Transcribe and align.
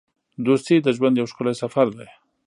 دوستي 0.45 0.75
د 0.81 0.87
ژوند 0.97 1.15
یو 1.17 1.29
ښکلی 1.31 1.53
سفر 1.61 1.87
دی. 1.97 2.07